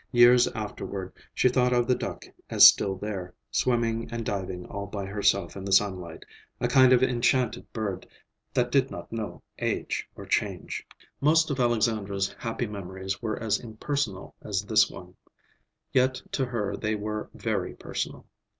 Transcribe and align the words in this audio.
Years 0.11 0.47
afterward 0.55 1.13
she 1.31 1.47
thought 1.47 1.73
of 1.73 1.85
the 1.85 1.93
duck 1.93 2.25
as 2.49 2.65
still 2.65 2.95
there, 2.95 3.35
swimming 3.51 4.09
and 4.11 4.25
diving 4.25 4.65
all 4.65 4.87
by 4.87 5.05
herself 5.05 5.55
in 5.55 5.63
the 5.63 5.71
sunlight, 5.71 6.23
a 6.59 6.67
kind 6.67 6.91
of 6.91 7.03
enchanted 7.03 7.71
bird 7.71 8.07
that 8.51 8.71
did 8.71 8.89
not 8.89 9.11
know 9.11 9.43
age 9.59 10.09
or 10.15 10.25
change. 10.25 10.87
Most 11.19 11.51
of 11.51 11.59
Alexandra's 11.59 12.33
happy 12.39 12.65
memories 12.65 13.21
were 13.21 13.37
as 13.37 13.59
impersonal 13.59 14.33
as 14.41 14.63
this 14.63 14.89
one; 14.89 15.13
yet 15.93 16.19
to 16.31 16.47
her 16.47 16.75
they 16.75 16.95
were 16.95 17.29
very 17.35 17.75
personal. 17.75 18.25